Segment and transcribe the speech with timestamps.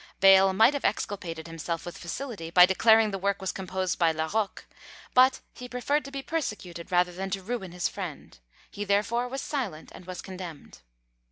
[0.19, 4.25] Bayle might have exculpated himself with facility, by declaring the work was composed by La
[4.33, 4.65] Roque;
[5.13, 8.39] but he preferred to be persecuted rather than to ruin his friend;
[8.71, 10.79] he therefore was silent, and was condemned.